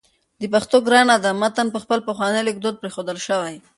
د 0.41 0.43
پښتو 0.53 0.77
ګرانه 0.87 1.15
ده 1.23 1.31
متن 1.41 1.67
په 1.73 1.79
خپل 1.83 1.99
پخواني 2.07 2.41
لیکدود 2.47 2.75
پرېښودل 2.81 3.17
شوی 3.27 3.55